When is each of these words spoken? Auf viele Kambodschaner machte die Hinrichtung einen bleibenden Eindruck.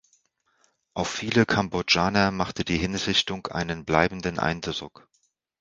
Auf 0.95 1.11
viele 1.11 1.45
Kambodschaner 1.45 2.31
machte 2.31 2.63
die 2.65 2.79
Hinrichtung 2.79 3.45
einen 3.45 3.85
bleibenden 3.85 4.39
Eindruck. 4.39 5.07